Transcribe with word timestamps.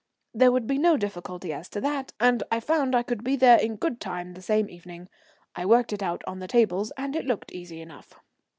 There 0.33 0.51
would 0.51 0.65
be 0.65 0.79
no 0.79 0.97
difficulty 0.97 1.53
as 1.53 1.69
to 1.69 1.81
that, 1.81 2.11
and 2.19 2.41
I 2.51 2.59
found 2.59 2.95
I 2.95 3.03
could 3.03 3.23
be 3.23 3.35
there 3.35 3.59
in 3.59 3.75
good 3.75 4.01
time 4.01 4.33
the 4.33 4.41
same 4.41 4.67
evening. 4.67 5.09
I 5.55 5.63
worked 5.67 5.93
it 5.93 6.01
out 6.01 6.23
on 6.25 6.39
the 6.39 6.47
tables 6.47 6.91
and 6.97 7.15
it 7.15 7.27
looked 7.27 7.51
easy 7.51 7.81
enough. 7.81 8.15